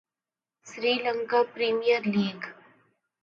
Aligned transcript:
Sri 0.69 0.93
Lanka 1.03 1.39
Premier League 1.53 2.41